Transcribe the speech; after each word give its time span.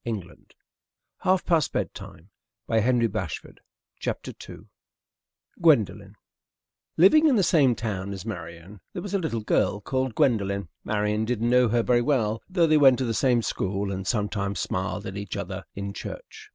GWENDOLEN 0.03 0.47
[Illustration: 1.23 1.51
Monkey 1.93 2.29
Island] 2.71 3.03
II 4.01 4.59
GWENDOLEN 5.59 6.15
Living 6.97 7.27
in 7.27 7.35
the 7.35 7.43
same 7.43 7.75
town 7.75 8.11
as 8.11 8.25
Marian 8.25 8.81
there 8.93 9.01
was 9.03 9.13
a 9.13 9.19
little 9.19 9.41
girl 9.41 9.79
called 9.79 10.15
Gwendolen. 10.15 10.69
Marian 10.83 11.23
didn't 11.25 11.51
know 11.51 11.67
her 11.67 11.83
very 11.83 12.01
well, 12.01 12.41
though 12.49 12.65
they 12.65 12.77
went 12.77 12.97
to 12.97 13.05
the 13.05 13.13
same 13.13 13.43
school 13.43 13.91
and 13.91 14.07
sometimes 14.07 14.59
smiled 14.59 15.05
at 15.05 15.17
each 15.17 15.37
other 15.37 15.65
in 15.75 15.93
church. 15.93 16.49